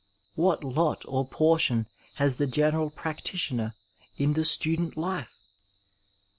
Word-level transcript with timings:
What 0.33 0.63
lot 0.63 1.05
or 1.07 1.27
portion 1.27 1.85
has 2.15 2.37
the 2.37 2.47
general 2.47 2.89
practitioner 2.89 3.75
in 4.17 4.33
the 4.33 4.43
student 4.43 4.97
life 4.97 5.43